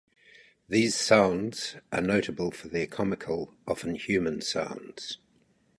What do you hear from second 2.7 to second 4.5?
comical, often human